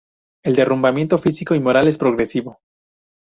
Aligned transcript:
El 0.43 0.55
derrumbamiento 0.55 1.19
físico 1.19 1.53
y 1.53 1.59
moral 1.59 1.87
es 1.87 1.99
progresivo. 1.99 2.57